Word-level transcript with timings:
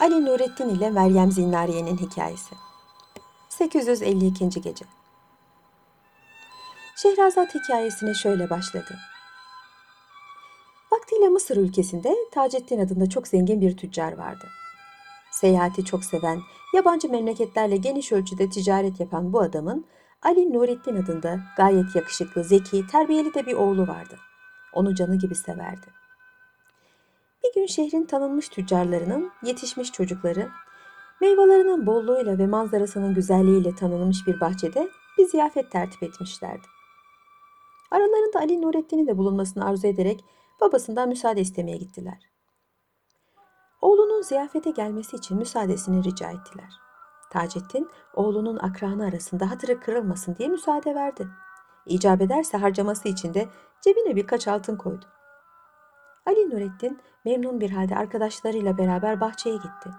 Ali 0.00 0.24
Nurettin 0.24 0.68
ile 0.68 0.90
Meryem 0.90 1.32
Zinnariye'nin 1.32 1.96
hikayesi. 1.96 2.54
852. 3.48 4.48
gece. 4.48 4.84
Şehrazat 6.96 7.54
hikayesine 7.54 8.14
şöyle 8.14 8.50
başladı. 8.50 8.98
Vaktiyle 10.92 11.28
Mısır 11.28 11.56
ülkesinde 11.56 12.16
Taceddin 12.32 12.78
adında 12.78 13.08
çok 13.08 13.28
zengin 13.28 13.60
bir 13.60 13.76
tüccar 13.76 14.12
vardı. 14.12 14.48
Seyahati 15.30 15.84
çok 15.84 16.04
seven, 16.04 16.40
yabancı 16.74 17.10
memleketlerle 17.10 17.76
geniş 17.76 18.12
ölçüde 18.12 18.50
ticaret 18.50 19.00
yapan 19.00 19.32
bu 19.32 19.40
adamın 19.40 19.84
Ali 20.22 20.52
Nurettin 20.52 20.96
adında 20.96 21.40
gayet 21.56 21.96
yakışıklı, 21.96 22.44
zeki, 22.44 22.86
terbiyeli 22.86 23.34
de 23.34 23.46
bir 23.46 23.54
oğlu 23.54 23.88
vardı. 23.88 24.18
Onu 24.72 24.94
canı 24.94 25.18
gibi 25.18 25.34
severdi. 25.34 25.99
Bir 27.44 27.54
gün 27.54 27.66
şehrin 27.66 28.04
tanınmış 28.04 28.48
tüccarlarının 28.48 29.32
yetişmiş 29.42 29.92
çocukları 29.92 30.48
meyvelerinin 31.20 31.86
bolluğuyla 31.86 32.38
ve 32.38 32.46
manzarasının 32.46 33.14
güzelliğiyle 33.14 33.74
tanınmış 33.74 34.26
bir 34.26 34.40
bahçede 34.40 34.88
bir 35.18 35.26
ziyafet 35.26 35.70
tertip 35.70 36.02
etmişlerdi. 36.02 36.66
Aralarında 37.90 38.38
Ali 38.38 38.62
Nurettin'in 38.62 39.06
de 39.06 39.18
bulunmasını 39.18 39.64
arzu 39.64 39.86
ederek 39.86 40.24
babasından 40.60 41.08
müsaade 41.08 41.40
istemeye 41.40 41.76
gittiler. 41.76 42.30
Oğlunun 43.80 44.22
ziyafete 44.22 44.70
gelmesi 44.70 45.16
için 45.16 45.38
müsaadesini 45.38 46.04
rica 46.04 46.30
ettiler. 46.30 46.72
Taceddin 47.30 47.88
oğlunun 48.14 48.56
akranı 48.56 49.04
arasında 49.04 49.50
hatırı 49.50 49.80
kırılmasın 49.80 50.36
diye 50.36 50.48
müsaade 50.48 50.94
verdi. 50.94 51.28
İcap 51.86 52.20
ederse 52.20 52.58
harcaması 52.58 53.08
için 53.08 53.34
de 53.34 53.48
cebine 53.80 54.16
birkaç 54.16 54.48
altın 54.48 54.76
koydu. 54.76 55.06
Ali 56.30 56.50
Nurettin 56.50 57.00
memnun 57.24 57.60
bir 57.60 57.70
halde 57.70 57.96
arkadaşlarıyla 57.96 58.78
beraber 58.78 59.20
bahçeye 59.20 59.56
gitti. 59.56 59.90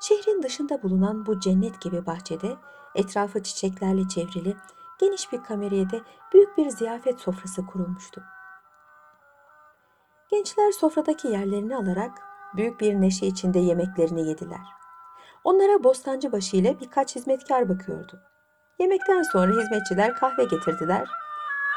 Şehrin 0.00 0.42
dışında 0.42 0.82
bulunan 0.82 1.26
bu 1.26 1.40
cennet 1.40 1.80
gibi 1.80 2.06
bahçede 2.06 2.56
etrafı 2.94 3.42
çiçeklerle 3.42 4.08
çevrili 4.08 4.56
geniş 5.00 5.32
bir 5.32 5.42
kameriyede 5.42 6.00
büyük 6.32 6.58
bir 6.58 6.70
ziyafet 6.70 7.20
sofrası 7.20 7.66
kurulmuştu. 7.66 8.22
Gençler 10.30 10.72
sofradaki 10.72 11.28
yerlerini 11.28 11.76
alarak 11.76 12.12
büyük 12.56 12.80
bir 12.80 12.94
neşe 12.94 13.26
içinde 13.26 13.58
yemeklerini 13.58 14.28
yediler. 14.28 14.66
Onlara 15.44 15.84
bostancı 15.84 16.32
başı 16.32 16.56
ile 16.56 16.80
birkaç 16.80 17.16
hizmetkar 17.16 17.68
bakıyordu. 17.68 18.20
Yemekten 18.78 19.22
sonra 19.22 19.52
hizmetçiler 19.52 20.14
kahve 20.14 20.44
getirdiler. 20.44 21.08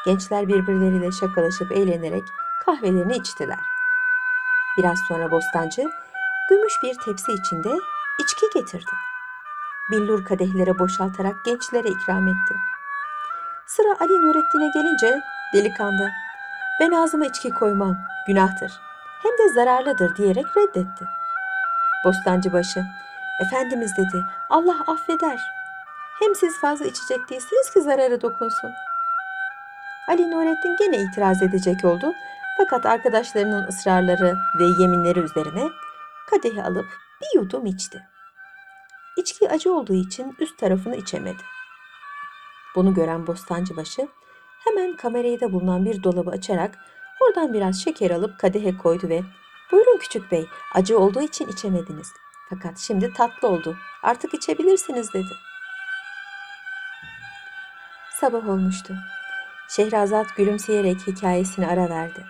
Gençler 0.05 0.47
birbirleriyle 0.47 1.11
şakalaşıp 1.11 1.71
eğlenerek 1.71 2.23
kahvelerini 2.65 3.15
içtiler. 3.15 3.72
Biraz 4.77 4.97
sonra 5.07 5.31
bostancı 5.31 5.91
gümüş 6.49 6.73
bir 6.83 6.95
tepsi 7.05 7.31
içinde 7.31 7.69
içki 8.19 8.45
getirdi. 8.53 8.91
Billur 9.91 10.25
kadehlere 10.25 10.79
boşaltarak 10.79 11.45
gençlere 11.45 11.89
ikram 11.89 12.27
etti. 12.27 12.53
Sıra 13.67 13.95
Ali 13.99 14.13
Nurettin'e 14.13 14.69
gelince 14.73 15.21
delikanlı 15.53 16.11
ben 16.79 16.91
ağzıma 16.91 17.25
içki 17.25 17.49
koymam 17.49 17.97
günahtır 18.27 18.71
hem 19.23 19.31
de 19.31 19.53
zararlıdır 19.53 20.15
diyerek 20.15 20.45
reddetti. 20.57 21.05
Bostancı 22.05 22.53
başı 22.53 22.83
Efendimiz 23.41 23.97
dedi 23.97 24.25
Allah 24.49 24.75
affeder. 24.87 25.39
Hem 26.19 26.35
siz 26.35 26.59
fazla 26.61 26.85
içecek 26.85 27.29
değilsiniz 27.29 27.73
ki 27.73 27.81
zararı 27.81 28.21
dokunsun. 28.21 28.71
Ali 30.07 30.31
Nurettin 30.31 30.75
gene 30.79 30.97
itiraz 30.97 31.41
edecek 31.41 31.85
oldu 31.85 32.13
fakat 32.57 32.85
arkadaşlarının 32.85 33.67
ısrarları 33.67 34.37
ve 34.59 34.63
yeminleri 34.81 35.19
üzerine 35.19 35.69
kadehi 36.29 36.63
alıp 36.63 36.85
bir 37.21 37.39
yudum 37.39 37.65
içti. 37.65 38.03
İçki 39.17 39.49
acı 39.49 39.73
olduğu 39.73 39.93
için 39.93 40.35
üst 40.39 40.57
tarafını 40.57 40.95
içemedi. 40.95 41.43
Bunu 42.75 42.93
gören 42.93 43.27
bostancıbaşı 43.27 44.07
hemen 44.63 44.95
kamerayı 44.95 45.41
bulunan 45.41 45.85
bir 45.85 46.03
dolabı 46.03 46.29
açarak 46.29 46.77
oradan 47.21 47.53
biraz 47.53 47.83
şeker 47.83 48.11
alıp 48.11 48.39
kadehe 48.39 48.77
koydu 48.77 49.09
ve 49.09 49.21
''Buyurun 49.71 49.97
küçük 49.97 50.31
bey, 50.31 50.47
acı 50.75 50.99
olduğu 50.99 51.21
için 51.21 51.47
içemediniz. 51.47 52.07
Fakat 52.49 52.77
şimdi 52.77 53.13
tatlı 53.13 53.47
oldu. 53.47 53.77
Artık 54.03 54.33
içebilirsiniz.'' 54.33 55.13
dedi. 55.13 55.33
Sabah 58.11 58.49
olmuştu. 58.49 58.95
Şehrazat 59.69 60.35
gülümseyerek 60.35 61.07
hikayesini 61.07 61.67
ara 61.67 61.89
verdi. 61.89 62.25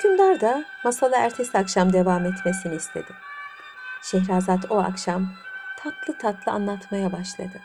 Hükümdar 0.00 0.40
da 0.40 0.64
masalı 0.84 1.14
ertesi 1.16 1.58
akşam 1.58 1.92
devam 1.92 2.26
etmesini 2.26 2.74
istedi. 2.74 3.12
Şehrazat 4.02 4.70
o 4.70 4.78
akşam 4.78 5.32
tatlı 5.78 6.18
tatlı 6.18 6.52
anlatmaya 6.52 7.12
başladı. 7.12 7.60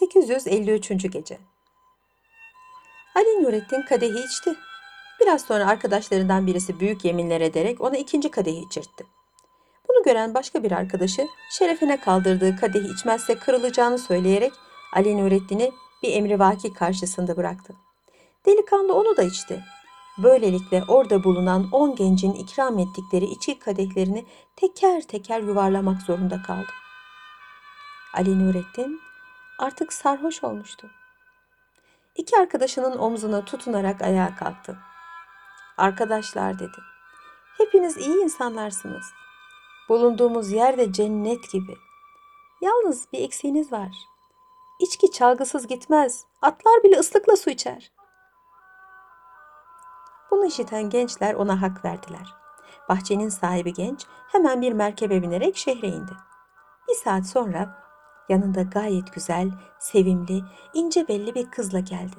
...853. 0.00 1.08
Gece 1.08 1.38
Ali 3.14 3.42
Nurettin 3.42 3.82
kadehi 3.82 4.24
içti. 4.24 4.54
Biraz 5.20 5.42
sonra 5.42 5.66
arkadaşlarından 5.66 6.46
birisi 6.46 6.80
büyük 6.80 7.04
yeminler 7.04 7.40
ederek 7.40 7.80
ona 7.80 7.96
ikinci 7.96 8.30
kadehi 8.30 8.60
içirtti. 8.60 9.17
Gören 10.08 10.34
başka 10.34 10.62
bir 10.62 10.72
arkadaşı 10.72 11.26
şerefine 11.50 12.00
kaldırdığı 12.00 12.56
kadehi 12.56 12.92
içmezse 12.92 13.38
kırılacağını 13.38 13.98
söyleyerek 13.98 14.52
Ali 14.92 15.18
Nurettin'i 15.18 15.72
bir 16.02 16.12
emrivaki 16.12 16.74
karşısında 16.74 17.36
bıraktı. 17.36 17.74
Delikanlı 18.46 18.94
onu 18.94 19.16
da 19.16 19.22
içti. 19.22 19.64
Böylelikle 20.18 20.84
orada 20.88 21.24
bulunan 21.24 21.68
on 21.72 21.96
gencin 21.96 22.32
ikram 22.32 22.78
ettikleri 22.78 23.24
içki 23.24 23.58
kadehlerini 23.58 24.26
teker 24.56 25.02
teker 25.02 25.40
yuvarlamak 25.40 26.02
zorunda 26.02 26.42
kaldı. 26.42 26.72
Ali 28.14 28.46
Nurettin 28.46 29.00
artık 29.58 29.92
sarhoş 29.92 30.44
olmuştu. 30.44 30.90
İki 32.16 32.36
arkadaşının 32.36 32.98
omzuna 32.98 33.44
tutunarak 33.44 34.02
ayağa 34.02 34.36
kalktı. 34.36 34.78
Arkadaşlar 35.76 36.58
dedi. 36.58 36.78
Hepiniz 37.58 37.96
iyi 37.96 38.22
insanlarsınız. 38.22 39.04
Bulunduğumuz 39.88 40.52
yer 40.52 40.78
de 40.78 40.92
cennet 40.92 41.50
gibi. 41.52 41.76
Yalnız 42.60 43.12
bir 43.12 43.20
eksiğiniz 43.20 43.72
var. 43.72 43.96
İçki 44.80 45.10
çalgısız 45.10 45.66
gitmez. 45.66 46.24
Atlar 46.42 46.82
bile 46.84 46.98
ıslıkla 46.98 47.36
su 47.36 47.50
içer. 47.50 47.92
Bunu 50.30 50.46
işiten 50.46 50.90
gençler 50.90 51.34
ona 51.34 51.62
hak 51.62 51.84
verdiler. 51.84 52.34
Bahçenin 52.88 53.28
sahibi 53.28 53.72
genç 53.72 54.06
hemen 54.32 54.60
bir 54.60 54.72
merkebe 54.72 55.22
binerek 55.22 55.56
şehre 55.56 55.86
indi. 55.88 56.12
Bir 56.88 56.94
saat 56.94 57.26
sonra 57.26 57.84
yanında 58.28 58.62
gayet 58.62 59.14
güzel, 59.14 59.50
sevimli, 59.78 60.42
ince 60.74 61.08
belli 61.08 61.34
bir 61.34 61.50
kızla 61.50 61.80
geldi. 61.80 62.16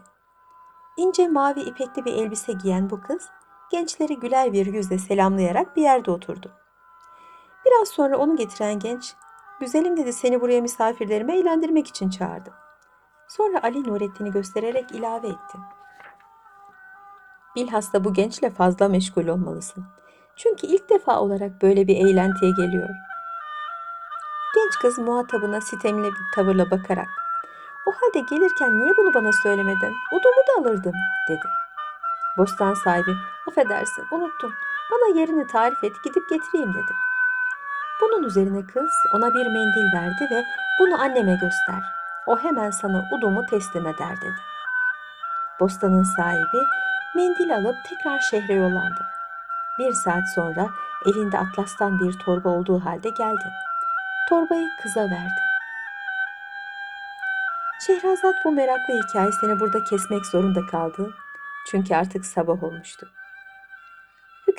İnce 0.98 1.28
mavi 1.28 1.62
ipekli 1.62 2.06
bir 2.06 2.14
elbise 2.14 2.54
giyen 2.54 2.90
bu 2.90 3.02
kız 3.02 3.30
gençleri 3.72 4.20
güler 4.20 4.54
bir 4.54 4.66
yüzle 4.66 4.98
selamlayarak 4.98 5.76
bir 5.76 5.82
yerde 5.82 6.12
oturdu. 6.12 6.52
Biraz 7.70 7.88
sonra 7.88 8.18
onu 8.18 8.36
getiren 8.36 8.80
genç, 8.80 9.16
güzelim 9.60 9.98
dedi 9.98 10.14
seni 10.14 10.42
buraya 10.42 10.62
misafirlerimi 10.62 11.34
eğlendirmek 11.34 11.88
için 11.88 12.10
çağırdı. 12.10 12.54
Sonra 13.28 13.64
Ali 13.64 13.84
Nurettin'i 13.84 14.32
göstererek 14.32 14.92
ilave 14.92 15.28
etti. 15.28 15.58
Bilhassa 17.56 18.04
bu 18.04 18.14
gençle 18.14 18.50
fazla 18.50 18.88
meşgul 18.88 19.28
olmalısın. 19.28 19.86
Çünkü 20.36 20.68
ilk 20.68 20.90
defa 20.90 21.20
olarak 21.20 21.62
böyle 21.62 21.88
bir 21.88 21.96
eğlentiye 21.96 22.52
geliyor. 22.52 22.90
Genç 24.56 24.74
kız 24.82 24.98
muhatabına 24.98 25.62
sitemli 25.62 26.08
bir 26.08 26.36
tavırla 26.36 26.72
bakarak 26.72 27.08
o 27.86 27.92
halde 27.92 28.20
gelirken 28.30 28.80
niye 28.80 28.98
bunu 28.98 29.14
bana 29.14 29.32
söylemedin? 29.32 29.96
Udumu 30.12 30.42
da 30.48 30.62
alırdım 30.62 30.94
dedi. 31.30 31.48
Bostan 32.38 32.74
sahibi 32.74 33.12
affedersin 33.48 34.06
unuttum. 34.12 34.54
Bana 34.92 35.20
yerini 35.20 35.48
tarif 35.48 35.84
et 35.84 36.04
gidip 36.04 36.30
getireyim 36.30 36.74
dedi. 36.74 37.09
Bunun 38.02 38.24
üzerine 38.24 38.66
kız 38.66 38.92
ona 39.14 39.34
bir 39.34 39.46
mendil 39.46 39.94
verdi 39.94 40.28
ve 40.32 40.44
bunu 40.80 41.02
anneme 41.02 41.32
göster. 41.32 41.84
O 42.26 42.38
hemen 42.40 42.72
sana 42.72 43.10
udumu 43.12 43.46
teslim 43.46 43.88
eder 43.88 44.22
dedi. 44.22 44.40
Bostanın 45.60 46.04
sahibi 46.04 46.64
mendil 47.16 47.56
alıp 47.56 47.76
tekrar 47.90 48.20
şehre 48.20 48.54
yollandı. 48.54 49.06
Bir 49.80 49.92
saat 49.92 50.24
sonra 50.36 50.70
elinde 51.06 51.38
atlastan 51.38 52.00
bir 52.00 52.14
torba 52.14 52.50
olduğu 52.50 52.86
halde 52.86 53.10
geldi. 53.10 53.46
Torbayı 54.30 54.68
kıza 54.84 55.02
verdi. 55.02 55.42
Şehrazat 57.88 58.36
bu 58.46 58.52
meraklı 58.52 58.94
hikayesini 58.94 59.60
burada 59.60 59.84
kesmek 59.84 60.26
zorunda 60.26 60.66
kaldı. 60.66 61.14
Çünkü 61.68 61.96
artık 61.96 62.26
sabah 62.26 62.64
olmuştu. 62.64 63.08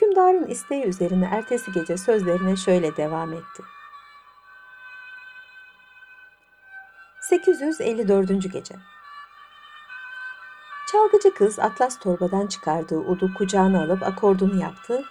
Hükümdarın 0.00 0.46
isteği 0.46 0.84
üzerine 0.84 1.28
ertesi 1.32 1.72
gece 1.72 1.96
sözlerine 1.96 2.56
şöyle 2.56 2.96
devam 2.96 3.32
etti. 3.32 3.62
854. 7.20 8.52
gece. 8.52 8.74
Çalgıcı 10.92 11.34
kız 11.34 11.58
atlas 11.58 11.98
torbadan 11.98 12.46
çıkardığı 12.46 12.98
udu 12.98 13.34
kucağına 13.34 13.82
alıp 13.82 14.02
akordunu 14.02 14.60
yaptı. 14.60 15.02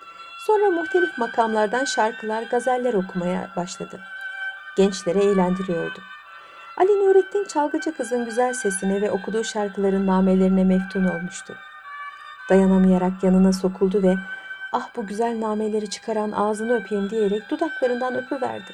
Sonra 0.48 0.70
muhtelif 0.70 1.18
makamlardan 1.18 1.86
şarkılar, 1.86 2.44
gazeller 2.44 2.94
okumaya 2.94 3.52
başladı. 3.56 4.00
Gençleri 4.78 5.20
eğlendiriyordu. 5.20 6.00
Ali 6.78 6.92
Nurettin 6.92 7.46
çalgıcı 7.46 7.98
kızın 7.98 8.26
güzel 8.26 8.54
sesine 8.54 9.02
ve 9.02 9.12
okuduğu 9.12 9.44
şarkıların 9.44 10.08
namelerine 10.08 10.64
meftun 10.64 11.04
olmuştu. 11.04 11.56
Dayanamayarak 12.50 13.24
yanına 13.24 13.54
sokuldu 13.54 14.04
ve 14.04 14.16
ah 14.74 14.90
bu 14.96 15.08
güzel 15.08 15.42
nameleri 15.42 15.90
çıkaran 15.90 16.32
ağzını 16.32 16.80
öpeyim 16.80 17.10
diyerek 17.10 17.50
dudaklarından 17.50 18.16
öpüverdi. 18.16 18.74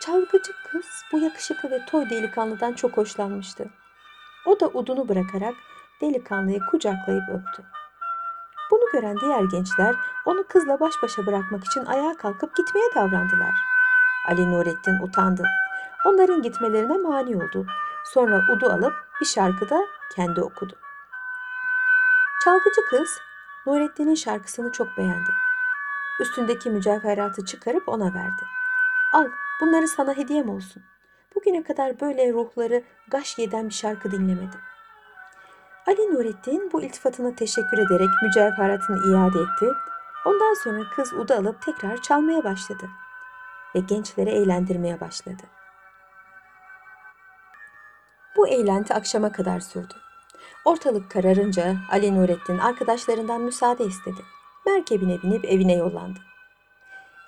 Çalgıcı 0.00 0.52
kız 0.70 0.86
bu 1.12 1.18
yakışıklı 1.18 1.70
ve 1.70 1.84
toy 1.86 2.10
delikanlıdan 2.10 2.72
çok 2.72 2.96
hoşlanmıştı. 2.96 3.66
O 4.46 4.60
da 4.60 4.66
udunu 4.68 5.08
bırakarak 5.08 5.54
delikanlıyı 6.00 6.60
kucaklayıp 6.70 7.28
öptü. 7.28 7.62
Bunu 8.70 8.90
gören 8.92 9.20
diğer 9.20 9.42
gençler 9.42 9.94
onu 10.26 10.44
kızla 10.48 10.80
baş 10.80 10.94
başa 11.02 11.26
bırakmak 11.26 11.64
için 11.64 11.84
ayağa 11.84 12.16
kalkıp 12.16 12.56
gitmeye 12.56 12.86
davrandılar. 12.94 13.54
Ali 14.28 14.50
Nurettin 14.50 14.98
utandı. 15.02 15.44
Onların 16.06 16.42
gitmelerine 16.42 16.96
mani 16.98 17.36
oldu. 17.36 17.66
Sonra 18.04 18.42
udu 18.52 18.66
alıp 18.66 18.94
bir 19.20 19.26
şarkı 19.26 19.70
da 19.70 19.80
kendi 20.16 20.40
okudu. 20.40 20.76
Çalgıcı 22.44 22.80
kız 22.90 23.08
Nurettin'in 23.66 24.14
şarkısını 24.14 24.72
çok 24.72 24.96
beğendi. 24.96 25.30
Üstündeki 26.20 26.70
mücevheratı 26.70 27.44
çıkarıp 27.44 27.88
ona 27.88 28.14
verdi. 28.14 28.42
Al 29.12 29.28
bunları 29.60 29.88
sana 29.88 30.16
hediyem 30.16 30.48
olsun. 30.48 30.82
Bugüne 31.34 31.62
kadar 31.62 32.00
böyle 32.00 32.32
ruhları 32.32 32.82
gaş 33.08 33.38
yeden 33.38 33.68
bir 33.68 33.74
şarkı 33.74 34.10
dinlemedim. 34.10 34.60
Ali 35.86 36.14
Nurettin 36.14 36.70
bu 36.72 36.82
iltifatına 36.82 37.34
teşekkür 37.34 37.78
ederek 37.78 38.08
mücevheratını 38.22 39.12
iade 39.12 39.38
etti. 39.38 39.66
Ondan 40.26 40.54
sonra 40.54 40.90
kız 40.96 41.12
udu 41.12 41.34
alıp 41.34 41.62
tekrar 41.62 42.02
çalmaya 42.02 42.44
başladı 42.44 42.90
ve 43.74 43.80
gençleri 43.80 44.30
eğlendirmeye 44.30 45.00
başladı. 45.00 45.42
Bu 48.36 48.48
eğlenti 48.48 48.94
akşama 48.94 49.32
kadar 49.32 49.60
sürdü. 49.60 50.03
Ortalık 50.64 51.10
kararınca 51.10 51.76
Ali 51.90 52.16
Nurettin 52.16 52.58
arkadaşlarından 52.58 53.40
müsaade 53.40 53.84
istedi. 53.84 54.20
Merkebine 54.66 55.22
binip 55.22 55.44
evine 55.44 55.74
yollandı. 55.74 56.18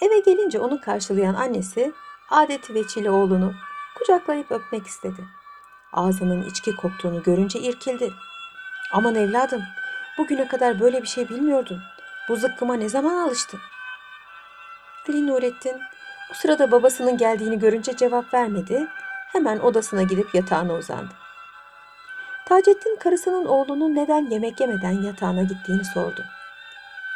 Eve 0.00 0.18
gelince 0.18 0.58
onu 0.58 0.80
karşılayan 0.80 1.34
annesi 1.34 1.92
adeti 2.30 2.74
veçili 2.74 3.10
oğlunu 3.10 3.54
kucaklayıp 3.98 4.52
öpmek 4.52 4.86
istedi. 4.86 5.24
Ağzının 5.92 6.42
içki 6.42 6.76
koktuğunu 6.76 7.22
görünce 7.22 7.60
irkildi. 7.60 8.12
Aman 8.92 9.14
evladım, 9.14 9.62
bugüne 10.18 10.48
kadar 10.48 10.80
böyle 10.80 11.02
bir 11.02 11.08
şey 11.08 11.28
bilmiyordun. 11.28 11.82
Bu 12.28 12.36
zıkkıma 12.36 12.74
ne 12.74 12.88
zaman 12.88 13.14
alıştın? 13.14 13.60
Ali 15.08 15.26
Nurettin 15.26 15.80
o 16.30 16.34
sırada 16.34 16.70
babasının 16.70 17.16
geldiğini 17.16 17.58
görünce 17.58 17.96
cevap 17.96 18.34
vermedi. 18.34 18.88
Hemen 19.32 19.58
odasına 19.58 20.02
gidip 20.02 20.34
yatağına 20.34 20.74
uzandı. 20.74 21.25
Taceddin 22.56 22.96
karısının 22.96 23.44
oğlunun 23.44 23.94
neden 23.94 24.30
yemek 24.30 24.60
yemeden 24.60 25.02
yatağına 25.02 25.42
gittiğini 25.42 25.84
sordu. 25.84 26.24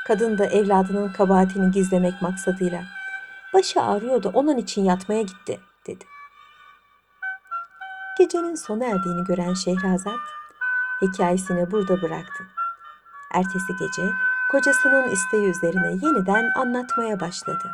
Kadın 0.07 0.39
da 0.39 0.47
evladının 0.47 1.13
kabahatini 1.13 1.71
gizlemek 1.71 2.23
maksadıyla 2.23 2.83
başı 3.55 3.83
ağrıyordu 3.83 4.31
onun 4.35 4.57
için 4.57 4.85
yatmaya 4.85 5.23
gitti 5.23 5.61
dedi. 5.87 6.05
Gecenin 8.19 8.55
sona 8.55 8.85
erdiğini 8.85 9.25
gören 9.25 9.55
Şehrazat 9.55 10.21
hikayesini 11.03 11.71
burada 11.71 12.03
bıraktı. 12.03 12.45
Ertesi 13.35 13.73
gece 13.81 14.11
kocasının 14.51 15.11
isteği 15.11 15.51
üzerine 15.51 15.89
yeniden 15.89 16.51
anlatmaya 16.57 17.21
başladı. 17.21 17.73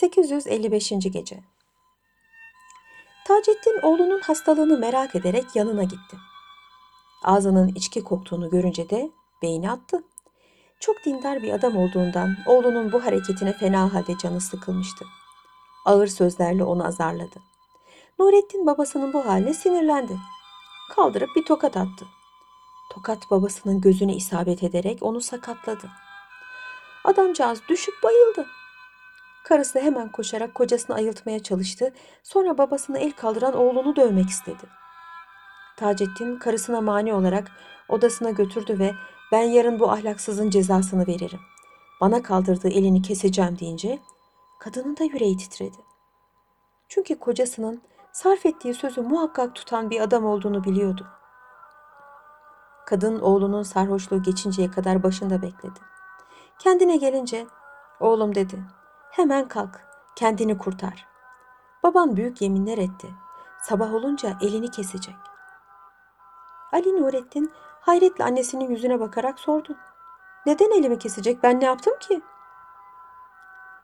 ...855. 0.00 0.92
Gece 1.12 1.40
Taceddin 3.26 3.80
oğlunun 3.82 4.20
hastalığını 4.20 4.78
merak 4.78 5.14
ederek 5.14 5.44
yanına 5.54 5.82
gitti. 5.82 6.16
Ağzının 7.24 7.68
içki 7.68 8.04
koktuğunu 8.04 8.50
görünce 8.50 8.90
de 8.90 9.10
beyni 9.42 9.70
attı. 9.70 10.04
Çok 10.80 11.04
dindar 11.04 11.42
bir 11.42 11.52
adam 11.52 11.76
olduğundan 11.76 12.36
oğlunun 12.46 12.92
bu 12.92 13.04
hareketine 13.04 13.52
fena 13.52 13.94
halde 13.94 14.18
canı 14.18 14.40
sıkılmıştı. 14.40 15.04
Ağır 15.84 16.06
sözlerle 16.06 16.64
onu 16.64 16.86
azarladı. 16.86 17.40
Nurettin 18.18 18.66
babasının 18.66 19.12
bu 19.12 19.26
haline 19.26 19.54
sinirlendi. 19.54 20.18
Kaldırıp 20.90 21.30
bir 21.36 21.44
tokat 21.44 21.76
attı. 21.76 22.06
Tokat 22.90 23.30
babasının 23.30 23.80
gözüne 23.80 24.14
isabet 24.14 24.62
ederek 24.62 24.98
onu 25.02 25.20
sakatladı. 25.20 25.90
Adamcağız 27.04 27.62
düşüp 27.68 27.94
bayıldı. 28.02 28.46
Karısı 29.48 29.80
hemen 29.80 30.12
koşarak 30.12 30.54
kocasını 30.54 30.96
ayıltmaya 30.96 31.42
çalıştı. 31.42 31.92
Sonra 32.22 32.58
babasını 32.58 32.98
el 32.98 33.12
kaldıran 33.12 33.54
oğlunu 33.54 33.96
dövmek 33.96 34.28
istedi. 34.28 34.62
Taceddin 35.76 36.38
karısına 36.38 36.80
mani 36.80 37.14
olarak 37.14 37.50
odasına 37.88 38.30
götürdü 38.30 38.78
ve 38.78 38.92
ben 39.32 39.42
yarın 39.42 39.80
bu 39.80 39.90
ahlaksızın 39.90 40.50
cezasını 40.50 41.06
veririm. 41.06 41.40
Bana 42.00 42.22
kaldırdığı 42.22 42.68
elini 42.68 43.02
keseceğim 43.02 43.58
deyince 43.58 43.98
kadının 44.60 44.96
da 44.96 45.04
yüreği 45.04 45.36
titredi. 45.36 45.78
Çünkü 46.88 47.18
kocasının 47.18 47.82
sarf 48.12 48.46
ettiği 48.46 48.74
sözü 48.74 49.00
muhakkak 49.00 49.54
tutan 49.54 49.90
bir 49.90 50.00
adam 50.00 50.24
olduğunu 50.24 50.64
biliyordu. 50.64 51.06
Kadın 52.86 53.20
oğlunun 53.20 53.62
sarhoşluğu 53.62 54.22
geçinceye 54.22 54.70
kadar 54.70 55.02
başında 55.02 55.42
bekledi. 55.42 55.80
Kendine 56.58 56.96
gelince 56.96 57.46
oğlum 58.00 58.34
dedi 58.34 58.58
hemen 59.18 59.48
kalk 59.48 59.80
kendini 60.16 60.58
kurtar. 60.58 61.06
Baban 61.82 62.16
büyük 62.16 62.42
yeminler 62.42 62.78
etti. 62.78 63.08
Sabah 63.62 63.94
olunca 63.94 64.36
elini 64.40 64.70
kesecek. 64.70 65.14
Ali 66.72 67.00
Nurettin 67.00 67.52
hayretle 67.80 68.24
annesinin 68.24 68.70
yüzüne 68.70 69.00
bakarak 69.00 69.38
sordu. 69.40 69.76
Neden 70.46 70.70
elimi 70.70 70.98
kesecek 70.98 71.42
ben 71.42 71.60
ne 71.60 71.64
yaptım 71.64 71.94
ki? 72.00 72.22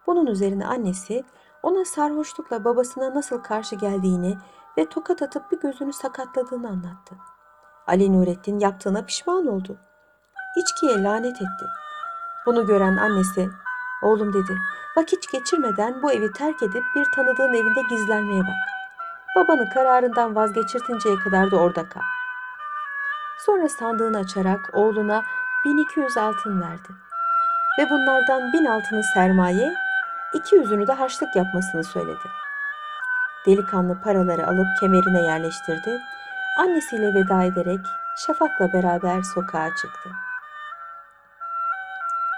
Bunun 0.07 0.27
üzerine 0.27 0.67
annesi 0.67 1.25
ona 1.63 1.85
sarhoşlukla 1.85 2.65
babasına 2.65 3.15
nasıl 3.15 3.43
karşı 3.43 3.77
geldiğini 3.77 4.39
ve 4.79 4.89
tokat 4.89 5.23
atıp 5.23 5.53
bir 5.53 5.61
gözünü 5.61 5.93
sakatladığını 5.93 6.69
anlattı. 6.69 7.15
Ali 7.87 8.13
Nurettin 8.13 8.59
yaptığına 8.59 9.05
pişman 9.05 9.47
oldu. 9.47 9.77
İçkiye 10.57 11.03
lanet 11.03 11.37
etti. 11.37 11.67
Bunu 12.47 12.67
gören 12.67 12.97
annesi, 12.97 13.49
oğlum 14.05 14.33
dedi, 14.33 14.59
vakit 14.97 15.33
geçirmeden 15.33 16.03
bu 16.03 16.13
evi 16.13 16.33
terk 16.33 16.63
edip 16.63 16.85
bir 16.95 17.05
tanıdığın 17.17 17.55
evinde 17.55 17.81
gizlenmeye 17.91 18.43
bak. 18.43 18.75
Babanı 19.37 19.69
kararından 19.69 20.35
vazgeçirtinceye 20.35 21.17
kadar 21.17 21.51
da 21.51 21.57
orada 21.57 21.89
kal. 21.89 22.01
Sonra 23.47 23.69
sandığını 23.69 24.19
açarak 24.19 24.71
oğluna 24.73 25.23
1200 25.65 26.17
altın 26.17 26.61
verdi. 26.61 26.89
Ve 27.79 27.91
bunlardan 27.91 28.53
bin 28.53 28.65
altını 28.65 29.03
sermaye, 29.15 29.75
iki 30.35 30.57
yüzünü 30.57 30.87
de 30.87 30.93
harçlık 30.93 31.37
yapmasını 31.37 31.85
söyledi. 31.85 32.29
Delikanlı 33.47 34.01
paraları 34.01 34.47
alıp 34.47 34.67
kemerine 34.81 35.23
yerleştirdi. 35.23 36.01
Annesiyle 36.59 37.15
veda 37.15 37.43
ederek 37.43 37.81
Şafak'la 38.27 38.73
beraber 38.73 39.23
sokağa 39.23 39.69
çıktı. 39.69 40.11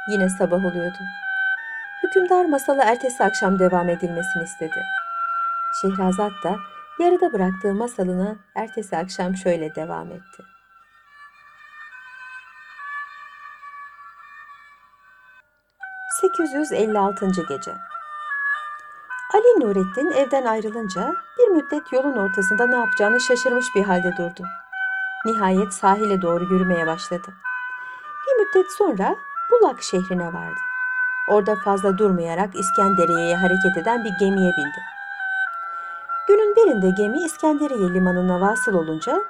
Yine 0.09 0.29
sabah 0.29 0.65
oluyordu. 0.65 0.99
Hükümdar 2.07 2.45
masalı 2.45 2.83
ertesi 2.83 3.25
akşam 3.25 3.59
devam 3.59 3.89
edilmesini 3.89 4.43
istedi. 4.43 4.83
Şehrazat 5.83 6.33
da 6.45 6.57
yarıda 6.99 7.33
bıraktığı 7.33 7.75
masalına 7.75 8.37
ertesi 8.55 8.97
akşam 8.97 9.37
şöyle 9.37 9.75
devam 9.75 10.13
etti. 10.13 10.43
...856. 16.23 17.49
Gece 17.49 17.73
Ali 19.35 19.61
Nurettin 19.61 20.11
evden 20.11 20.45
ayrılınca 20.45 21.15
bir 21.39 21.49
müddet 21.49 21.93
yolun 21.93 22.17
ortasında 22.17 22.67
ne 22.67 22.77
yapacağını 22.77 23.21
şaşırmış 23.21 23.67
bir 23.77 23.83
halde 23.83 24.17
durdu. 24.17 24.43
Nihayet 25.25 25.75
sahile 25.75 26.23
doğru 26.23 26.45
yürümeye 26.45 26.87
başladı. 26.87 27.35
Bir 28.27 28.45
müddet 28.45 28.73
sonra 28.73 29.17
Bulak 29.51 29.83
şehrine 29.83 30.33
vardı. 30.33 30.76
Orada 31.29 31.57
fazla 31.57 31.99
durmayarak 31.99 32.55
İskenderiye'ye 32.55 33.37
hareket 33.37 33.77
eden 33.77 34.05
bir 34.05 34.13
gemiye 34.21 34.53
bindi. 34.59 34.81
Günün 36.29 36.57
birinde 36.57 36.91
gemi 36.91 37.19
İskenderiye 37.19 37.95
limanına 37.95 38.41
vasıl 38.41 38.75
olunca 38.75 39.23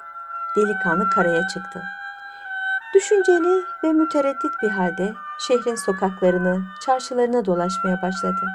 delikanlı 0.57 1.11
karaya 1.11 1.49
çıktı. 1.49 1.83
Düşünceli 2.95 3.65
ve 3.85 3.93
mütereddit 3.93 4.53
bir 4.63 4.71
halde 4.71 5.15
şehrin 5.39 5.75
sokaklarını, 5.75 6.63
çarşılarına 6.81 7.45
dolaşmaya 7.45 8.03
başladı. 8.03 8.47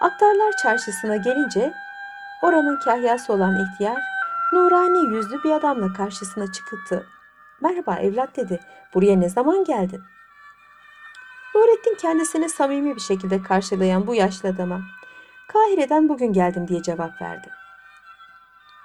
Aktarlar 0.00 0.52
çarşısına 0.62 1.16
gelince 1.16 1.72
oranın 2.42 2.80
kahyası 2.84 3.32
olan 3.32 3.56
ihtiyar 3.56 4.02
nurani 4.52 5.14
yüzlü 5.14 5.44
bir 5.44 5.50
adamla 5.50 5.92
karşısına 5.92 6.52
çıktı. 6.52 7.06
Merhaba 7.60 7.96
evlat 7.96 8.36
dedi. 8.36 8.60
Buraya 8.94 9.16
ne 9.16 9.28
zaman 9.28 9.64
geldin? 9.64 10.02
Nurettin 11.58 11.94
kendisini 11.94 12.48
samimi 12.48 12.96
bir 12.96 13.00
şekilde 13.00 13.42
karşılayan 13.42 14.06
bu 14.06 14.14
yaşlı 14.14 14.48
adama 14.48 14.80
Kahire'den 15.48 16.08
bugün 16.08 16.32
geldim 16.32 16.68
diye 16.68 16.82
cevap 16.82 17.22
verdi. 17.22 17.50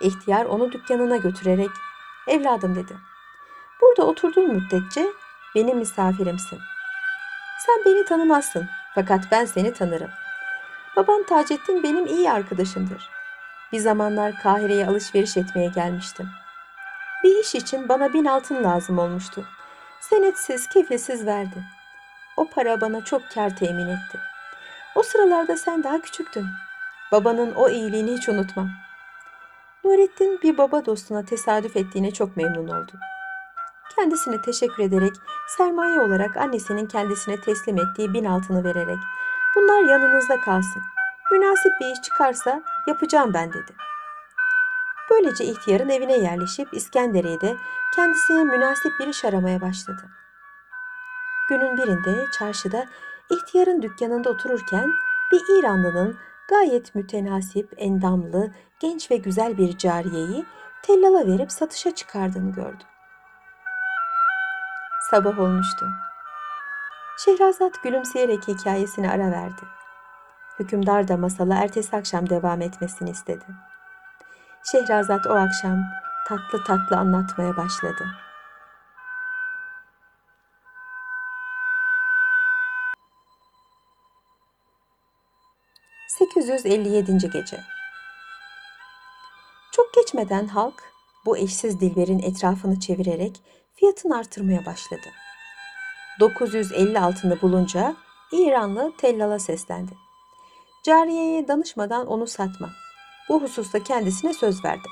İhtiyar 0.02 0.46
onu 0.46 0.72
dükkanına 0.72 1.18
götürerek 1.18 1.70
evladım 2.28 2.76
dedi. 2.76 2.98
Burada 3.82 4.04
oturduğun 4.04 4.54
müddetçe 4.54 5.08
benim 5.56 5.78
misafirimsin. 5.78 6.60
Sen 7.66 7.86
beni 7.86 8.06
tanımazsın 8.06 8.70
fakat 8.96 9.24
ben 9.32 9.46
seni 9.46 9.74
tanırım. 9.74 10.10
Baban 10.96 11.24
Taceddin 11.24 11.84
benim 11.84 12.06
iyi 12.06 12.32
arkadaşımdır. 12.32 13.10
Bir 13.72 13.80
zamanlar 13.80 14.34
Kahire'ye 14.44 14.88
alışveriş 14.88 15.38
etmeye 15.38 15.68
gelmiştim. 15.68 16.30
Bir 17.24 17.40
iş 17.40 17.56
için 17.56 17.90
bana 17.90 18.14
bin 18.14 18.26
altın 18.26 18.64
lazım 18.64 19.00
olmuştu. 19.00 19.46
Senetsiz, 20.02 20.70
kefilsiz 20.70 21.26
verdi. 21.26 21.64
O 22.38 22.50
para 22.50 22.82
bana 22.82 23.04
çok 23.04 23.22
kar 23.34 23.56
temin 23.56 23.88
etti. 23.88 24.20
O 24.96 25.04
sıralarda 25.04 25.58
sen 25.58 25.84
daha 25.84 26.02
küçüktün. 26.02 26.46
Babanın 27.12 27.54
o 27.56 27.70
iyiliğini 27.70 28.18
hiç 28.18 28.30
unutmam. 28.30 28.70
Nurettin 29.84 30.40
bir 30.44 30.58
baba 30.58 30.86
dostuna 30.86 31.26
tesadüf 31.26 31.78
ettiğine 31.78 32.12
çok 32.12 32.38
memnun 32.38 32.68
oldu. 32.68 32.92
Kendisine 33.96 34.42
teşekkür 34.42 34.84
ederek 34.84 35.14
sermaye 35.58 36.00
olarak 36.00 36.38
annesinin 36.38 36.86
kendisine 36.86 37.42
teslim 37.42 37.78
ettiği 37.78 38.14
bin 38.14 38.26
altını 38.26 38.64
vererek 38.64 39.00
bunlar 39.56 39.82
yanınızda 39.82 40.42
kalsın. 40.42 40.82
Münasip 41.32 41.72
bir 41.82 41.86
iş 41.86 42.02
çıkarsa 42.02 42.62
yapacağım 42.88 43.34
ben 43.34 43.54
dedi. 43.54 43.74
Böylece 45.12 45.46
ihtiyarın 45.46 45.90
evine 45.90 46.18
yerleşip 46.18 46.74
İskenderiye'de 46.74 47.56
kendisine 47.96 48.44
münasip 48.44 49.00
bir 49.00 49.08
iş 49.08 49.26
aramaya 49.26 49.62
başladı. 49.62 50.10
Günün 51.54 51.78
birinde 51.78 52.26
çarşıda 52.32 52.86
ihtiyarın 53.30 53.82
dükkanında 53.82 54.30
otururken 54.30 54.94
bir 55.32 55.42
İranlının 55.60 56.18
gayet 56.50 56.96
mütenasip, 56.96 57.74
endamlı, 57.78 58.52
genç 58.80 59.12
ve 59.12 59.18
güzel 59.18 59.58
bir 59.58 59.78
cariyeyi 59.78 60.46
tellala 60.84 61.28
verip 61.28 61.52
satışa 61.52 61.96
çıkardığını 61.96 62.52
gördü. 62.52 62.84
Sabah 65.12 65.40
olmuştu. 65.40 65.86
Şehrazat 67.18 67.84
gülümseyerek 67.84 68.48
hikayesine 68.48 69.12
ara 69.12 69.32
verdi. 69.32 69.62
Hükümdar 70.60 71.08
da 71.08 71.18
masala 71.18 71.56
ertesi 71.56 71.96
akşam 71.96 72.30
devam 72.30 72.62
etmesini 72.62 73.10
istedi. 73.10 73.46
Şehrazat 74.72 75.28
o 75.28 75.34
akşam 75.34 75.84
tatlı 76.28 76.64
tatlı 76.64 76.98
anlatmaya 76.98 77.58
başladı. 77.58 78.06
...857. 86.44 87.18
Gece 87.34 87.64
Çok 89.72 89.94
geçmeden 89.94 90.48
halk 90.48 90.84
bu 91.26 91.38
eşsiz 91.38 91.80
dilberin 91.80 92.20
etrafını 92.20 92.80
çevirerek 92.80 93.42
fiyatını 93.76 94.18
artırmaya 94.18 94.66
başladı. 94.66 95.08
950 96.20 97.00
altını 97.00 97.42
bulunca 97.42 97.96
İranlı 98.32 98.94
tellala 98.98 99.40
seslendi. 99.40 99.92
Cariyeye 100.84 101.48
danışmadan 101.48 102.08
onu 102.08 102.28
satma. 102.28 102.70
Bu 103.30 103.42
hususta 103.42 103.84
kendisine 103.84 104.34
söz 104.34 104.66
verdim. 104.66 104.92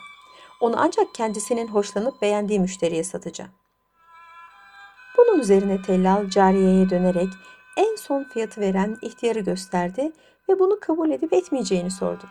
Onu 0.62 0.76
ancak 0.78 1.16
kendisinin 1.16 1.68
hoşlanıp 1.68 2.22
beğendiği 2.22 2.60
müşteriye 2.60 3.04
satacağım. 3.04 3.52
Bunun 5.18 5.40
üzerine 5.40 5.82
tellal 5.82 6.30
cariyeye 6.30 6.90
dönerek 6.90 7.30
en 7.78 7.96
son 7.96 8.24
fiyatı 8.24 8.62
veren 8.62 8.98
ihtiyarı 9.02 9.40
gösterdi 9.40 10.12
ve 10.52 10.60
bunu 10.60 10.80
kabul 10.80 11.10
edip 11.10 11.34
etmeyeceğini 11.34 11.92
sordu. 11.92 12.24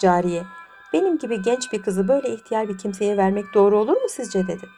Cariye, 0.00 0.44
benim 0.92 1.18
gibi 1.18 1.42
genç 1.42 1.72
bir 1.72 1.82
kızı 1.82 2.08
böyle 2.08 2.28
ihtiyar 2.34 2.68
bir 2.68 2.78
kimseye 2.78 3.16
vermek 3.16 3.54
doğru 3.54 3.78
olur 3.78 3.96
mu 4.02 4.08
sizce 4.08 4.46
dedi. 4.46 4.68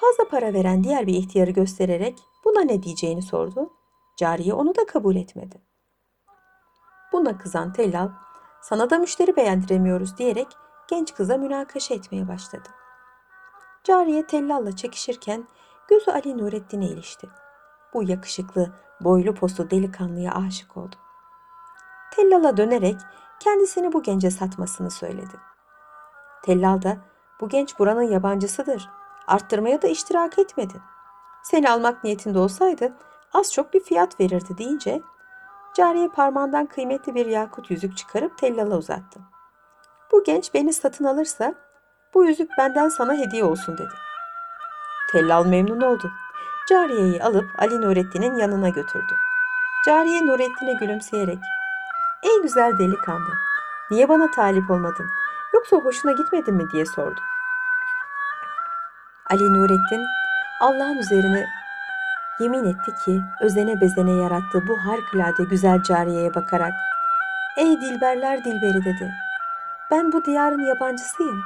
Fazla 0.00 0.30
para 0.30 0.52
veren 0.52 0.84
diğer 0.84 1.06
bir 1.06 1.14
ihtiyarı 1.14 1.50
göstererek 1.50 2.18
buna 2.44 2.60
ne 2.60 2.82
diyeceğini 2.82 3.22
sordu. 3.22 3.70
Cariye 4.16 4.54
onu 4.54 4.76
da 4.76 4.86
kabul 4.86 5.16
etmedi. 5.16 5.62
Buna 7.12 7.38
kızan 7.38 7.72
tellal, 7.72 8.08
sana 8.62 8.90
da 8.90 8.98
müşteri 8.98 9.36
beğendiremiyoruz 9.36 10.18
diyerek 10.18 10.46
genç 10.88 11.14
kıza 11.14 11.36
münakaşa 11.36 11.94
etmeye 11.94 12.28
başladı. 12.28 12.68
Cariye 13.84 14.26
tellalla 14.26 14.76
çekişirken 14.76 15.48
gözü 15.88 16.10
Ali 16.10 16.38
Nurettin'e 16.38 16.86
ilişti. 16.86 17.28
Bu 17.94 18.02
yakışıklı, 18.02 18.72
boylu 19.04 19.34
poslu 19.34 19.70
delikanlıya 19.70 20.34
aşık 20.34 20.76
oldu. 20.76 20.96
Tellala 22.16 22.56
dönerek 22.56 22.96
kendisini 23.40 23.92
bu 23.92 24.02
gence 24.02 24.30
satmasını 24.30 24.90
söyledi. 24.90 25.36
Tellal 26.42 26.82
da 26.82 26.96
bu 27.40 27.48
genç 27.48 27.78
buranın 27.78 28.02
yabancısıdır. 28.02 28.88
Arttırmaya 29.26 29.82
da 29.82 29.88
iştirak 29.88 30.38
etmedi. 30.38 30.74
Seni 31.42 31.70
almak 31.70 32.04
niyetinde 32.04 32.38
olsaydı 32.38 32.92
az 33.32 33.52
çok 33.52 33.74
bir 33.74 33.80
fiyat 33.80 34.20
verirdi 34.20 34.58
deyince 34.58 35.02
cariye 35.74 36.08
parmağından 36.08 36.66
kıymetli 36.66 37.14
bir 37.14 37.26
yakut 37.26 37.70
yüzük 37.70 37.96
çıkarıp 37.96 38.38
tellala 38.38 38.78
uzattı. 38.78 39.20
Bu 40.12 40.24
genç 40.24 40.54
beni 40.54 40.72
satın 40.72 41.04
alırsa 41.04 41.54
bu 42.14 42.24
yüzük 42.24 42.50
benden 42.58 42.88
sana 42.88 43.14
hediye 43.14 43.44
olsun 43.44 43.78
dedi. 43.78 43.94
Tellal 45.12 45.46
memnun 45.46 45.80
oldu. 45.80 46.10
Cariyeyi 46.68 47.22
alıp 47.22 47.50
Ali 47.58 47.80
Nurettin'in 47.80 48.34
yanına 48.34 48.68
götürdü. 48.68 49.14
Cariye 49.86 50.26
Nurettin'e 50.26 50.72
gülümseyerek 50.72 51.38
''Ey 52.22 52.42
güzel 52.42 52.78
delikanlı, 52.78 53.34
niye 53.90 54.08
bana 54.08 54.30
talip 54.30 54.70
olmadın? 54.70 55.10
Yoksa 55.54 55.76
hoşuna 55.76 56.12
gitmedi 56.12 56.52
mi?'' 56.52 56.70
diye 56.72 56.86
sordu. 56.86 57.20
Ali 59.30 59.54
Nurettin 59.54 60.06
Allah'ın 60.60 60.98
üzerine 60.98 61.46
yemin 62.40 62.64
etti 62.64 62.94
ki 63.04 63.22
özene 63.40 63.80
bezene 63.80 64.12
yarattığı 64.12 64.68
bu 64.68 64.76
harikulade 64.86 65.44
güzel 65.50 65.82
cariyeye 65.82 66.34
bakarak 66.34 66.72
''Ey 67.56 67.80
dilberler 67.80 68.44
dilberi'' 68.44 68.84
dedi. 68.84 69.12
''Ben 69.90 70.12
bu 70.12 70.24
diyarın 70.24 70.66
yabancısıyım. 70.66 71.40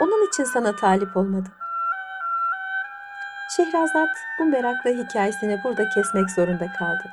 Onun 0.00 0.26
için 0.26 0.44
sana 0.44 0.76
talip 0.76 1.16
olmadım.'' 1.16 1.59
Şehrazat 3.56 4.08
bu 4.38 4.44
meraklı 4.44 4.90
hikayesini 4.90 5.60
burada 5.64 5.88
kesmek 5.88 6.30
zorunda 6.30 6.72
kaldı. 6.72 7.10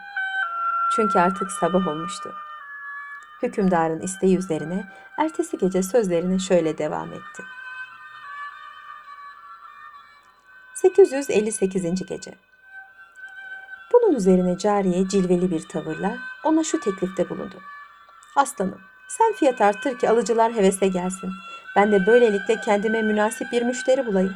Çünkü 0.95 1.19
artık 1.19 1.51
sabah 1.51 1.87
olmuştu. 1.87 2.33
Hükümdarın 3.41 3.99
isteği 3.99 4.37
üzerine 4.37 4.83
ertesi 5.17 5.57
gece 5.57 5.83
sözlerine 5.83 6.39
şöyle 6.39 6.77
devam 6.77 7.13
etti. 7.13 7.43
858. 10.73 12.05
Gece 12.05 12.31
Bunun 13.93 14.15
üzerine 14.15 14.57
cariye 14.57 15.07
cilveli 15.07 15.51
bir 15.51 15.67
tavırla 15.67 16.17
ona 16.43 16.63
şu 16.63 16.79
teklifte 16.79 17.29
bulundu. 17.29 17.55
Aslanım, 18.35 18.81
sen 19.07 19.33
fiyat 19.33 19.61
arttır 19.61 19.99
ki 19.99 20.09
alıcılar 20.09 20.53
hevese 20.53 20.87
gelsin. 20.87 21.31
Ben 21.75 21.91
de 21.91 22.05
böylelikle 22.05 22.61
kendime 22.61 23.01
münasip 23.01 23.51
bir 23.51 23.61
müşteri 23.61 24.05
bulayım. 24.05 24.35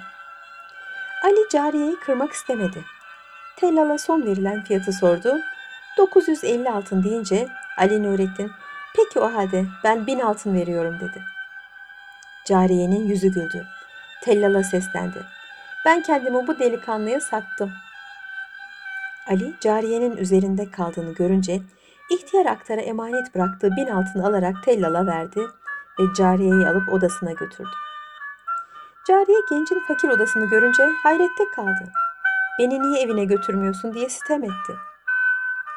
Ali 1.31 1.49
cariyeyi 1.49 1.95
kırmak 1.95 2.31
istemedi. 2.31 2.83
Tellala 3.55 3.97
son 3.97 4.25
verilen 4.25 4.63
fiyatı 4.63 4.93
sordu. 4.93 5.37
950 5.97 6.69
altın 6.69 7.03
deyince 7.03 7.47
Ali 7.77 8.03
Nurettin, 8.03 8.51
peki 8.95 9.19
o 9.19 9.33
halde 9.33 9.65
ben 9.83 10.07
bin 10.07 10.19
altın 10.19 10.55
veriyorum 10.55 10.99
dedi. 10.99 11.23
Cariyenin 12.45 13.07
yüzü 13.07 13.27
güldü. 13.27 13.65
Tellala 14.23 14.63
seslendi. 14.63 15.25
Ben 15.85 16.01
kendimi 16.01 16.47
bu 16.47 16.59
delikanlıya 16.59 17.19
sattım. 17.19 17.71
Ali 19.27 19.53
cariyenin 19.61 20.17
üzerinde 20.17 20.71
kaldığını 20.71 21.13
görünce 21.13 21.61
ihtiyar 22.09 22.45
aktara 22.45 22.81
emanet 22.81 23.35
bıraktığı 23.35 23.71
bin 23.75 23.87
altını 23.87 24.27
alarak 24.27 24.63
tellala 24.65 25.05
verdi 25.05 25.41
ve 25.99 26.03
cariyeyi 26.17 26.67
alıp 26.67 26.93
odasına 26.93 27.31
götürdü. 27.31 27.90
Cariye 29.07 29.39
gencin 29.49 29.79
fakir 29.87 30.09
odasını 30.09 30.45
görünce 30.45 30.89
hayrette 31.03 31.43
kaldı. 31.55 31.91
Beni 32.59 32.81
niye 32.81 33.01
evine 33.01 33.25
götürmüyorsun 33.25 33.93
diye 33.93 34.09
sitem 34.09 34.43
etti. 34.43 34.73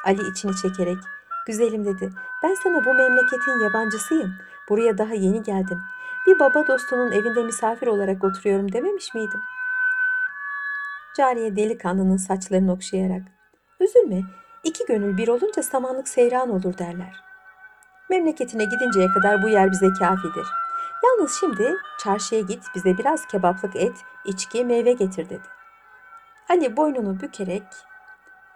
Ali 0.04 0.28
içini 0.28 0.56
çekerek, 0.56 0.98
güzelim 1.46 1.84
dedi, 1.84 2.12
ben 2.42 2.54
sana 2.54 2.84
bu 2.84 2.94
memleketin 2.94 3.60
yabancısıyım. 3.64 4.34
Buraya 4.68 4.98
daha 4.98 5.14
yeni 5.14 5.42
geldim. 5.42 5.80
Bir 6.26 6.38
baba 6.38 6.66
dostunun 6.66 7.12
evinde 7.12 7.42
misafir 7.42 7.86
olarak 7.86 8.24
oturuyorum 8.24 8.72
dememiş 8.72 9.14
miydim? 9.14 9.40
Cariye 11.16 11.56
delikanlının 11.56 12.16
saçlarını 12.16 12.72
okşayarak, 12.72 13.22
üzülme, 13.80 14.22
İki 14.64 14.84
gönül 14.86 15.16
bir 15.16 15.28
olunca 15.28 15.62
samanlık 15.62 16.08
seyran 16.08 16.50
olur 16.50 16.78
derler. 16.78 17.24
Memleketine 18.10 18.64
gidinceye 18.64 19.08
kadar 19.08 19.42
bu 19.42 19.48
yer 19.48 19.70
bize 19.70 19.86
kafidir. 19.98 20.46
Yalnız 21.04 21.36
şimdi 21.40 21.76
çarşıya 21.98 22.40
git 22.40 22.64
bize 22.74 22.98
biraz 22.98 23.26
kebaplık 23.26 23.76
et, 23.76 23.96
içki, 24.24 24.64
meyve 24.64 24.92
getir 24.92 25.30
dedi. 25.30 25.48
Ali 26.48 26.76
boynunu 26.76 27.20
bükerek 27.20 27.62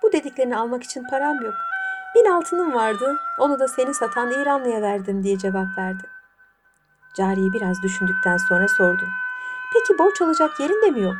bu 0.03 0.13
dediklerini 0.13 0.57
almak 0.57 0.83
için 0.83 1.05
param 1.11 1.41
yok. 1.45 1.55
Bin 2.15 2.31
altınım 2.31 2.75
vardı, 2.75 3.17
onu 3.39 3.59
da 3.59 3.69
seni 3.69 3.95
satan 3.95 4.31
İranlıya 4.31 4.83
verdim 4.83 5.25
diye 5.25 5.39
cevap 5.39 5.79
verdi. 5.79 6.03
Cariye 7.15 7.53
biraz 7.53 7.83
düşündükten 7.83 8.37
sonra 8.37 8.69
sordu. 8.69 9.05
Peki 9.73 9.99
borç 9.99 10.23
alacak 10.23 10.61
yerin 10.61 10.83
de 10.83 10.91
mi 10.91 11.03
yok? 11.03 11.17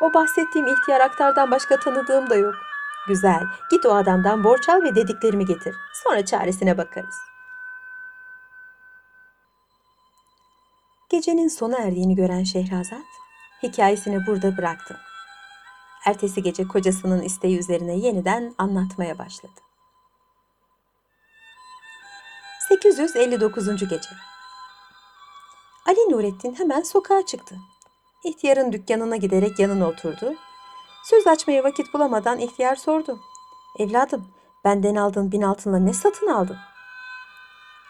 O 0.00 0.14
bahsettiğim 0.14 0.66
ihtiyar 0.66 1.00
aktardan 1.00 1.50
başka 1.50 1.76
tanıdığım 1.76 2.30
da 2.30 2.36
yok. 2.36 2.54
Güzel, 3.08 3.42
git 3.70 3.86
o 3.86 3.94
adamdan 3.94 4.44
borç 4.44 4.68
al 4.68 4.82
ve 4.82 4.94
dediklerimi 4.94 5.44
getir. 5.44 5.76
Sonra 6.04 6.24
çaresine 6.24 6.78
bakarız. 6.78 7.27
Gecenin 11.10 11.48
sona 11.48 11.78
erdiğini 11.78 12.14
gören 12.14 12.44
Şehrazat, 12.44 13.06
hikayesini 13.62 14.26
burada 14.26 14.56
bıraktı. 14.56 15.00
Ertesi 16.06 16.42
gece 16.42 16.68
kocasının 16.68 17.22
isteği 17.22 17.58
üzerine 17.58 17.96
yeniden 17.96 18.54
anlatmaya 18.58 19.18
başladı. 19.18 19.60
859. 22.68 23.88
Gece 23.88 24.10
Ali 25.86 26.10
Nurettin 26.10 26.54
hemen 26.54 26.82
sokağa 26.82 27.26
çıktı. 27.26 27.56
İhtiyarın 28.24 28.72
dükkanına 28.72 29.16
giderek 29.16 29.58
yanına 29.58 29.88
oturdu. 29.88 30.34
Söz 31.04 31.26
açmaya 31.26 31.64
vakit 31.64 31.94
bulamadan 31.94 32.38
ihtiyar 32.38 32.76
sordu. 32.76 33.20
Evladım, 33.78 34.28
benden 34.64 34.94
aldığın 34.94 35.32
bin 35.32 35.42
altınla 35.42 35.78
ne 35.78 35.92
satın 35.92 36.26
aldın? 36.26 36.56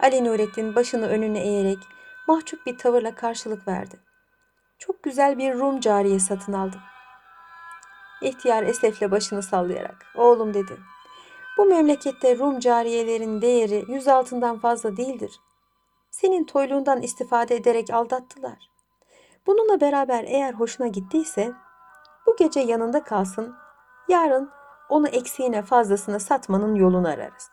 Ali 0.00 0.24
Nurettin 0.24 0.74
başını 0.74 1.06
önüne 1.06 1.40
eğerek 1.40 1.78
mahcup 2.28 2.66
bir 2.66 2.78
tavırla 2.78 3.14
karşılık 3.14 3.68
verdi. 3.68 4.00
Çok 4.78 5.02
güzel 5.02 5.38
bir 5.38 5.54
Rum 5.54 5.80
cariye 5.80 6.18
satın 6.18 6.52
aldım. 6.52 6.80
İhtiyar 8.22 8.62
esefle 8.62 9.10
başını 9.10 9.42
sallayarak, 9.42 10.06
oğlum 10.14 10.54
dedi. 10.54 10.78
Bu 11.58 11.64
memlekette 11.64 12.38
Rum 12.38 12.60
cariyelerin 12.60 13.42
değeri 13.42 13.84
yüz 13.88 14.08
altından 14.08 14.58
fazla 14.58 14.96
değildir. 14.96 15.40
Senin 16.10 16.44
toyluğundan 16.44 17.02
istifade 17.02 17.56
ederek 17.56 17.90
aldattılar. 17.90 18.70
Bununla 19.46 19.80
beraber 19.80 20.24
eğer 20.24 20.52
hoşuna 20.52 20.86
gittiyse 20.86 21.52
bu 22.26 22.36
gece 22.36 22.60
yanında 22.60 23.04
kalsın, 23.04 23.54
yarın 24.08 24.50
onu 24.88 25.08
eksiğine 25.08 25.62
fazlasına 25.62 26.18
satmanın 26.18 26.74
yolunu 26.74 27.08
ararız. 27.08 27.50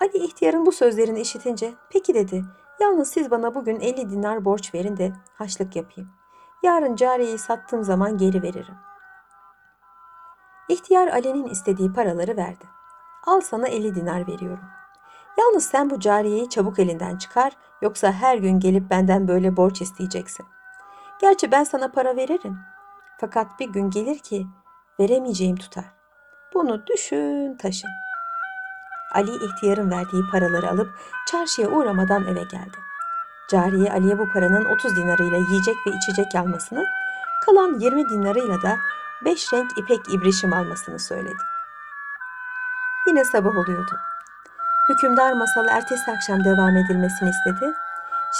Ali 0.00 0.18
ihtiyarın 0.18 0.66
bu 0.66 0.72
sözlerini 0.72 1.20
işitince 1.20 1.74
peki 1.90 2.14
dedi 2.14 2.44
yalnız 2.80 3.08
siz 3.10 3.30
bana 3.30 3.54
bugün 3.54 3.80
50 3.80 4.10
dinar 4.10 4.44
borç 4.44 4.74
verin 4.74 4.96
de 4.96 5.12
haçlık 5.34 5.76
yapayım. 5.76 6.10
Yarın 6.62 6.96
cariyeyi 6.96 7.38
sattığım 7.38 7.84
zaman 7.84 8.18
geri 8.18 8.42
veririm. 8.42 8.74
İhtiyar 10.68 11.08
Ali'nin 11.08 11.46
istediği 11.46 11.92
paraları 11.92 12.36
verdi. 12.36 12.64
Al 13.26 13.40
sana 13.40 13.68
50 13.68 13.94
dinar 13.94 14.28
veriyorum. 14.28 14.64
Yalnız 15.38 15.64
sen 15.64 15.90
bu 15.90 16.00
cariyeyi 16.00 16.48
çabuk 16.48 16.78
elinden 16.78 17.16
çıkar 17.16 17.52
yoksa 17.82 18.12
her 18.12 18.36
gün 18.36 18.60
gelip 18.60 18.90
benden 18.90 19.28
böyle 19.28 19.56
borç 19.56 19.82
isteyeceksin. 19.82 20.46
Gerçi 21.20 21.52
ben 21.52 21.64
sana 21.64 21.92
para 21.92 22.16
veririm. 22.16 22.58
Fakat 23.18 23.60
bir 23.60 23.68
gün 23.68 23.90
gelir 23.90 24.18
ki 24.18 24.46
veremeyeceğim 25.00 25.56
tutar. 25.56 25.84
Bunu 26.54 26.86
düşün 26.86 27.56
taşın. 27.56 27.90
Ali 29.16 29.44
ihtiyarın 29.44 29.90
verdiği 29.90 30.22
paraları 30.32 30.70
alıp 30.70 30.88
çarşıya 31.26 31.68
uğramadan 31.68 32.24
eve 32.24 32.42
geldi. 32.42 32.78
Cariye 33.50 33.92
Ali'ye 33.92 34.18
bu 34.18 34.32
paranın 34.32 34.64
30 34.64 34.96
dinarıyla 34.96 35.36
yiyecek 35.36 35.76
ve 35.86 35.90
içecek 35.90 36.34
almasını, 36.34 36.84
kalan 37.46 37.78
20 37.78 38.08
dinarıyla 38.08 38.62
da 38.62 38.76
5 39.24 39.52
renk 39.52 39.78
ipek 39.78 40.14
ibrişim 40.14 40.52
almasını 40.52 40.98
söyledi. 40.98 41.42
Yine 43.06 43.24
sabah 43.24 43.56
oluyordu. 43.56 43.96
Hükümdar 44.88 45.32
masalı 45.32 45.70
ertesi 45.70 46.10
akşam 46.10 46.44
devam 46.44 46.76
edilmesini 46.76 47.30
istedi. 47.30 47.74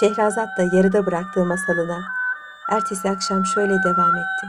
Şehrazat 0.01 0.59
da 0.59 0.63
yarıda 0.73 1.07
bıraktığı 1.07 1.45
masalına 1.45 1.99
ertesi 2.71 3.11
akşam 3.11 3.47
şöyle 3.47 3.83
devam 3.83 4.17
etti. 4.17 4.47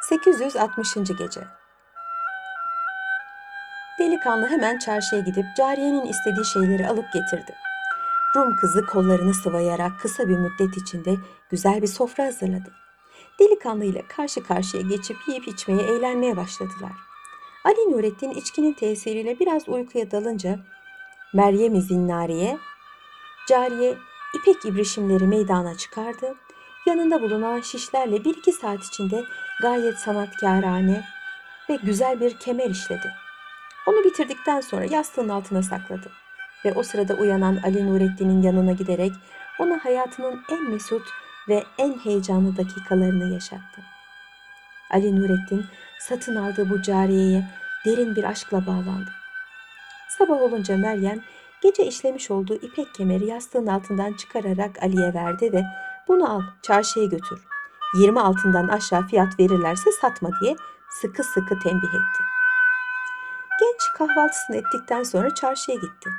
860. 0.00 0.94
Gece 1.18 1.63
Delikanlı 4.24 4.48
hemen 4.48 4.78
çarşıya 4.78 5.20
gidip 5.20 5.44
cariyenin 5.56 6.06
istediği 6.06 6.44
şeyleri 6.44 6.88
alıp 6.88 7.12
getirdi. 7.12 7.54
Rum 8.36 8.56
kızı 8.56 8.86
kollarını 8.86 9.34
sıvayarak 9.34 10.00
kısa 10.00 10.28
bir 10.28 10.36
müddet 10.36 10.76
içinde 10.76 11.16
güzel 11.50 11.82
bir 11.82 11.86
sofra 11.86 12.24
hazırladı. 12.24 12.72
Delikanlı 13.40 13.84
ile 13.84 14.02
karşı 14.08 14.42
karşıya 14.42 14.82
geçip 14.82 15.16
yiyip 15.28 15.48
içmeye, 15.48 15.82
eğlenmeye 15.82 16.36
başladılar. 16.36 16.92
Ali 17.64 17.92
Nurettin 17.92 18.30
içkinin 18.30 18.72
tesiriyle 18.72 19.40
biraz 19.40 19.68
uykuya 19.68 20.10
dalınca 20.10 20.58
Meryem-i 21.34 21.82
Zinnariye, 21.82 22.58
cariye 23.48 23.96
ipek 24.34 24.64
ibrişimleri 24.64 25.26
meydana 25.26 25.76
çıkardı. 25.76 26.34
Yanında 26.86 27.22
bulunan 27.22 27.60
şişlerle 27.60 28.24
bir 28.24 28.36
iki 28.36 28.52
saat 28.52 28.84
içinde 28.84 29.24
gayet 29.62 29.98
sanatkarane 29.98 31.04
ve 31.70 31.76
güzel 31.76 32.20
bir 32.20 32.38
kemer 32.38 32.70
işledi. 32.70 33.23
Onu 33.86 34.04
bitirdikten 34.04 34.60
sonra 34.60 34.84
yastığın 34.84 35.28
altına 35.28 35.62
sakladı 35.62 36.10
ve 36.64 36.72
o 36.72 36.82
sırada 36.82 37.14
uyanan 37.14 37.60
Ali 37.64 37.86
Nurettin'in 37.86 38.42
yanına 38.42 38.72
giderek 38.72 39.12
ona 39.58 39.84
hayatının 39.84 40.42
en 40.50 40.70
mesut 40.70 41.08
ve 41.48 41.64
en 41.78 41.98
heyecanlı 41.98 42.56
dakikalarını 42.56 43.34
yaşattı. 43.34 43.82
Ali 44.90 45.16
Nurettin 45.16 45.66
satın 46.00 46.36
aldığı 46.36 46.70
bu 46.70 46.82
cariyeye 46.82 47.44
derin 47.86 48.16
bir 48.16 48.24
aşkla 48.24 48.66
bağlandı. 48.66 49.10
Sabah 50.18 50.42
olunca 50.42 50.76
Meryem 50.76 51.20
gece 51.62 51.86
işlemiş 51.86 52.30
olduğu 52.30 52.54
ipek 52.54 52.94
kemeri 52.94 53.26
yastığın 53.26 53.66
altından 53.66 54.12
çıkararak 54.12 54.82
Ali'ye 54.82 55.14
verdi 55.14 55.52
ve 55.52 55.64
bunu 56.08 56.30
al 56.30 56.42
çarşıya 56.62 57.06
götür. 57.06 57.40
20 57.98 58.20
altından 58.20 58.68
aşağı 58.68 59.06
fiyat 59.06 59.40
verirlerse 59.40 59.92
satma 60.00 60.30
diye 60.40 60.56
sıkı 61.00 61.24
sıkı 61.24 61.58
tembih 61.58 61.88
etti. 61.88 62.33
Kahvaltısını 63.94 64.56
ettikten 64.56 65.02
sonra 65.02 65.34
çarşıya 65.34 65.76
gitti. 65.76 66.10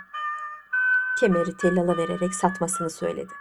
Kemeri 1.20 1.58
tellala 1.58 1.98
vererek 1.98 2.36
satmasını 2.36 2.90
söyledi. 2.90 3.34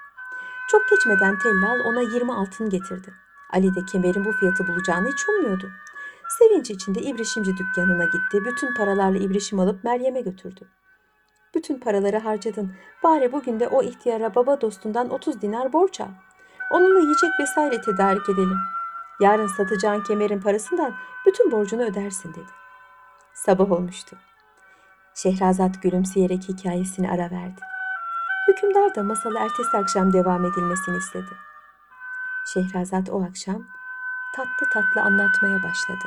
Çok 0.71 0.89
geçmeden 0.89 1.39
tellal 1.39 1.81
ona 1.81 2.01
20 2.01 2.33
altın 2.33 2.71
getirdi. 2.71 3.15
Ali 3.53 3.75
de 3.75 3.81
kemerin 3.93 4.25
bu 4.25 4.33
fiyatı 4.33 4.67
bulacağını 4.67 5.09
hiç 5.09 5.29
ummuyordu. 5.29 5.71
Sevinç 6.39 6.71
içinde 6.71 7.01
ibrişimci 7.01 7.57
dükkanına 7.57 8.05
gitti. 8.05 8.45
Bütün 8.45 8.75
paralarla 8.75 9.19
ibrişim 9.19 9.61
alıp 9.61 9.85
Meryem'e 9.85 10.21
götürdü. 10.21 10.69
Bütün 11.55 11.81
paraları 11.81 12.19
harcadın. 12.19 12.73
Bari 13.03 13.33
bugün 13.33 13.61
de 13.61 13.69
o 13.69 13.83
ihtiyara 13.83 14.35
baba 14.35 14.61
dostundan 14.61 15.11
30 15.11 15.43
dinar 15.43 15.73
borç 15.73 16.01
al. 16.01 16.09
Onunla 16.71 16.99
yiyecek 16.99 17.31
vesaire 17.41 17.81
tedarik 17.81 18.29
edelim. 18.29 18.59
Yarın 19.21 19.47
satacağın 19.47 20.03
kemerin 20.03 20.41
parasından 20.41 20.95
bütün 21.27 21.51
borcunu 21.51 21.83
ödersin 21.83 22.33
dedi. 22.35 22.64
Sabah 23.35 23.73
olmuştu. 23.73 24.17
Şehrazat 25.15 25.83
gülümseyerek 25.83 26.49
hikayesini 26.49 27.11
ara 27.11 27.31
verdi. 27.31 27.61
Hükümdar 28.49 28.95
da 28.95 29.03
masalı 29.03 29.39
ertesi 29.39 29.77
akşam 29.77 30.13
devam 30.13 30.45
edilmesini 30.45 30.97
istedi. 30.97 31.35
Şehrazat 32.55 33.11
o 33.11 33.25
akşam 33.25 33.67
tatlı 34.37 34.67
tatlı 34.73 35.01
anlatmaya 35.01 35.63
başladı. 35.63 36.05